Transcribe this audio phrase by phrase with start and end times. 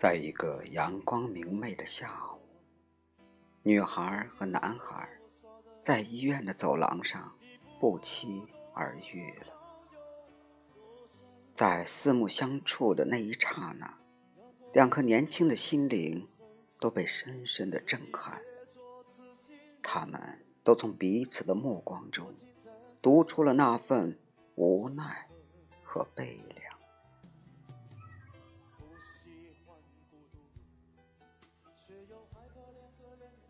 [0.00, 2.40] 在一个阳光明媚的下午，
[3.62, 5.06] 女孩和男孩
[5.82, 7.36] 在医院的走廊上
[7.78, 9.52] 不期而遇了。
[11.54, 13.98] 在四目相触的那一刹那，
[14.72, 16.26] 两颗年轻的心灵
[16.80, 18.40] 都被深深的震撼。
[19.82, 22.34] 他们都从彼此的目光中
[23.02, 24.18] 读出了那份
[24.54, 25.28] 无奈
[25.84, 26.69] 和悲凉。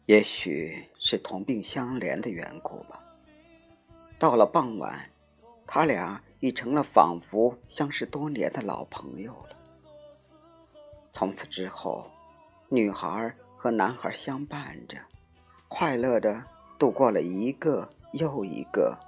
[0.07, 3.01] 也许是同病相怜的缘故吧。
[4.19, 5.09] 到了傍晚，
[5.67, 9.57] 他俩已成了仿佛相识多年的老朋友了。
[11.13, 12.11] 从此之后，
[12.69, 14.99] 女孩和男孩相伴着，
[15.69, 16.43] 快乐的
[16.79, 18.99] 度过了一个又一个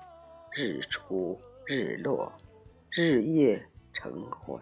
[0.52, 2.32] 日出日落、
[2.90, 3.60] 日夜
[3.92, 4.58] 成婚。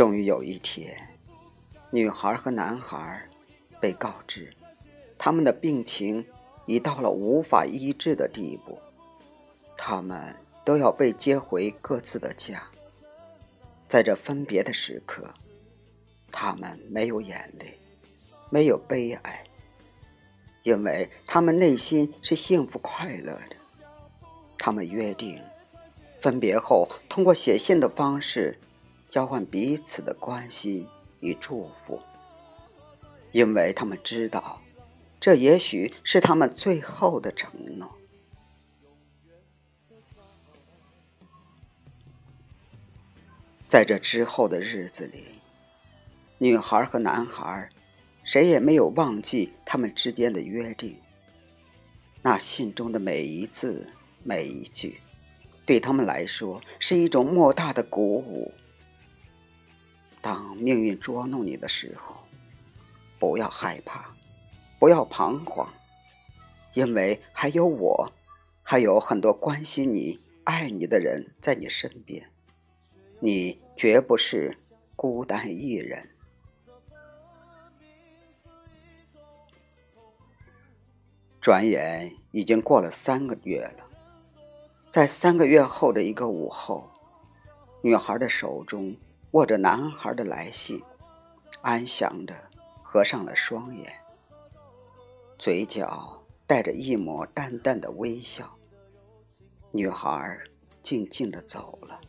[0.00, 0.96] 终于有一天，
[1.90, 3.22] 女孩和男孩
[3.78, 4.50] 被告知，
[5.18, 6.24] 他们的病情
[6.64, 8.78] 已到了无法医治的地步，
[9.76, 10.34] 他们
[10.64, 12.62] 都要被接回各自的家。
[13.90, 15.28] 在这分别的时刻，
[16.32, 17.78] 他们没有眼泪，
[18.48, 19.44] 没有悲哀，
[20.62, 23.56] 因为他们内心是幸福快乐的。
[24.56, 25.38] 他们约定，
[26.22, 28.58] 分别后通过写信的方式。
[29.10, 30.86] 交换彼此的关心
[31.18, 32.00] 与祝福，
[33.32, 34.62] 因为他们知道，
[35.18, 37.90] 这也许是他们最后的承诺。
[43.68, 45.24] 在这之后的日子里，
[46.38, 47.68] 女孩和男孩
[48.22, 50.96] 谁也没有忘记他们之间的约定。
[52.22, 53.88] 那信中的每一字
[54.22, 55.00] 每一句，
[55.66, 58.52] 对他们来说是一种莫大的鼓舞。
[60.30, 62.14] 当命运捉弄你的时候，
[63.18, 64.14] 不要害怕，
[64.78, 65.68] 不要彷徨，
[66.72, 68.12] 因为还有我，
[68.62, 72.30] 还有很多关心你、爱你的人在你身边，
[73.18, 74.56] 你绝不是
[74.94, 76.08] 孤单一人。
[81.40, 83.84] 转眼已经过了三个月了，
[84.92, 86.88] 在三个月后的一个午后，
[87.82, 88.94] 女孩的手中。
[89.32, 90.82] 握着男孩的来信，
[91.62, 92.34] 安详的
[92.82, 93.92] 合上了双眼，
[95.38, 98.52] 嘴角带着一抹淡淡的微笑。
[99.70, 100.36] 女孩
[100.82, 102.00] 静静的走了，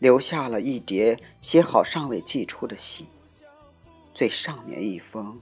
[0.00, 3.06] 留下了一叠写好尚未寄出的信，
[4.12, 5.40] 最上面一封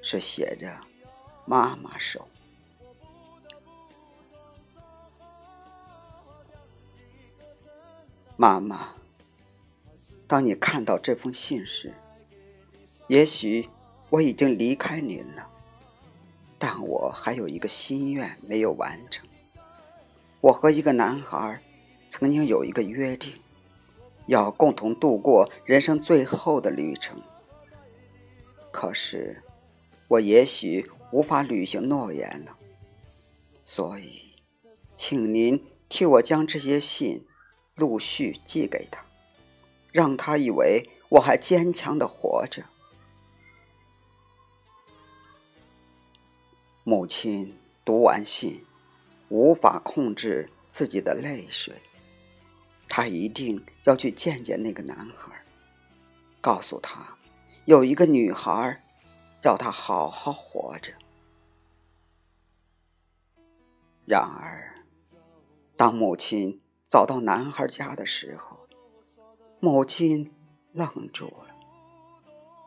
[0.00, 0.74] 是写着
[1.44, 2.26] “妈妈手”。
[8.38, 8.94] 妈妈。
[10.28, 11.94] 当你看到这封信时，
[13.06, 13.68] 也许
[14.10, 15.48] 我已经离开您了，
[16.58, 19.24] 但我还有一个心愿没有完成。
[20.40, 21.60] 我和一个男孩
[22.10, 23.32] 曾经有一个约定，
[24.26, 27.22] 要共同度过人生最后的旅程。
[28.72, 29.40] 可是，
[30.08, 32.56] 我也许无法履行诺言了，
[33.64, 34.34] 所以，
[34.96, 37.24] 请您替我将这些信
[37.76, 39.05] 陆续寄给他。
[39.96, 42.62] 让他以为我还坚强的活着。
[46.84, 48.62] 母亲读完信，
[49.30, 51.74] 无法控制自己的泪水。
[52.86, 55.42] 她一定要去见见那个男孩，
[56.42, 57.16] 告诉他，
[57.64, 58.82] 有一个女孩，
[59.40, 60.92] 叫他好好活着。
[64.04, 64.84] 然而，
[65.74, 68.55] 当母亲找到男孩家的时候，
[69.60, 70.32] 母亲
[70.72, 71.46] 愣住了。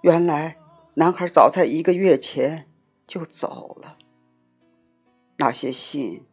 [0.01, 0.57] 原来，
[0.95, 2.67] 男孩早在一个月前
[3.05, 3.97] 就走了。
[5.37, 6.25] 那些信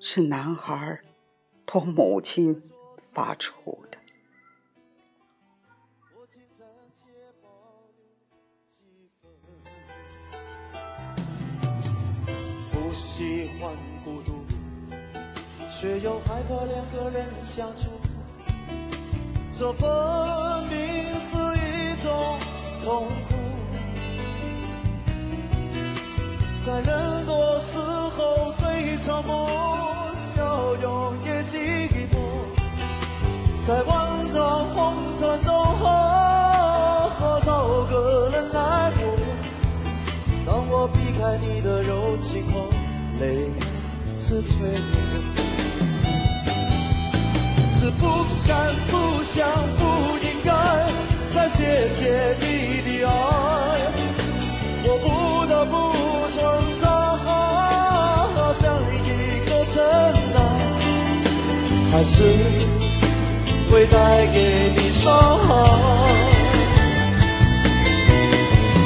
[0.00, 1.00] 是男孩
[1.64, 2.62] 托母亲
[3.00, 3.52] 发出
[3.90, 3.98] 的。
[12.72, 13.74] 不喜欢
[14.04, 14.44] 孤独，
[15.70, 17.90] 却又害怕两个人相处。
[19.58, 19.88] 这分
[20.68, 20.76] 明
[21.18, 22.38] 是一种
[22.84, 23.34] 痛苦，
[26.62, 29.48] 在人多时候最沉默，
[30.12, 31.56] 笑容也寂
[32.12, 32.14] 寞，
[33.66, 39.00] 在万丈红尘中，好好找个人来过。
[40.44, 42.68] 当我避开你的柔情后，
[43.18, 44.52] 泪开始坠
[49.36, 49.44] 想
[49.76, 49.84] 不
[50.24, 50.50] 应该
[51.30, 53.10] 再谢谢你的爱，
[54.82, 55.04] 我不
[55.46, 55.74] 得不
[56.34, 56.40] 创
[56.80, 56.84] 造
[58.58, 58.68] 这样
[59.04, 59.06] 一
[59.44, 59.74] 个尘
[60.32, 60.38] 埃，
[61.92, 62.14] 还是
[63.70, 63.94] 会带
[64.32, 65.04] 给你伤
[65.46, 65.52] 害，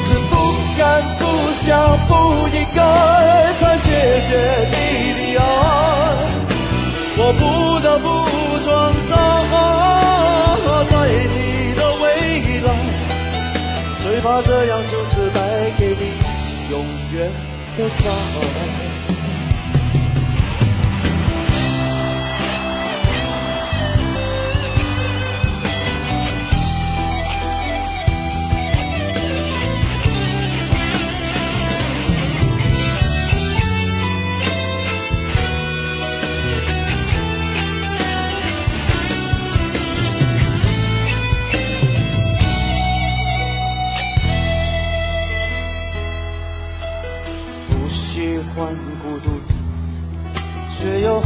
[0.02, 0.34] 是不
[0.76, 0.82] 敢
[1.20, 1.22] 不
[1.52, 1.68] 想
[2.08, 2.12] 不
[2.56, 2.78] 应该
[3.56, 4.28] 再谢谢
[4.72, 4.74] 你
[5.14, 5.42] 的爱。
[7.22, 7.40] 我不
[7.84, 8.08] 得不
[8.64, 8.68] 创
[9.08, 9.14] 造
[14.20, 17.32] 怕这样就是带给你永远
[17.76, 18.89] 的伤害。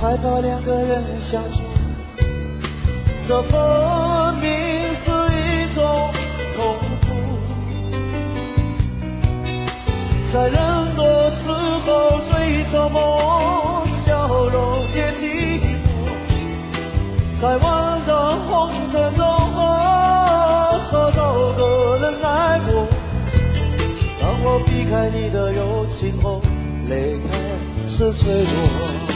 [0.05, 1.63] 害怕两个人相处。
[3.27, 3.59] 这分
[4.35, 4.51] 明
[4.93, 6.11] 是一种
[6.55, 7.07] 痛苦，
[10.31, 10.61] 在人
[10.95, 11.49] 多时
[11.87, 15.65] 候最折磨，笑容也寂寞。
[17.41, 19.25] 在万丈红尘中，
[20.91, 22.87] 和找个人爱过，
[24.21, 26.43] 当我避开你的柔情后。
[26.87, 29.14] 泪开始坠落，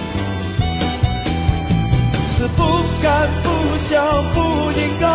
[3.78, 4.04] 想、
[4.34, 4.36] 不
[4.72, 5.06] 应该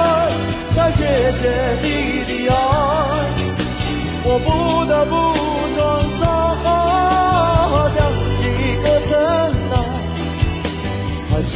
[0.71, 1.42] 再谢谢
[1.83, 1.86] 你
[2.25, 2.56] 的爱，
[4.25, 4.48] 我不
[4.86, 5.12] 得不
[5.75, 5.77] 装
[6.18, 6.21] 作
[6.63, 6.65] 好
[7.89, 7.95] 像
[8.42, 8.48] 一
[8.81, 9.12] 个真
[9.71, 9.75] 爱，
[11.30, 11.51] 还是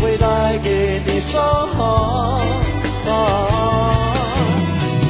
[0.00, 0.24] 会带
[0.64, 1.32] 给你伤
[1.76, 1.80] 害，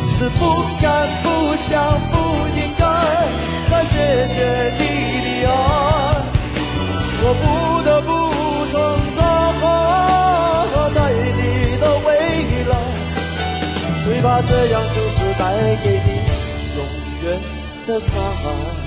[0.09, 0.41] 是不
[0.83, 0.85] 敢、
[1.23, 1.71] 不想、
[2.11, 2.15] 不
[2.59, 2.83] 应该
[3.71, 3.73] 再。
[3.85, 4.37] 谢谢
[4.79, 4.81] 你
[5.43, 5.53] 的爱，
[7.25, 7.43] 我不
[14.47, 16.11] 这样就是带给你
[16.77, 16.85] 永
[17.25, 17.41] 远
[17.87, 18.81] 的伤害。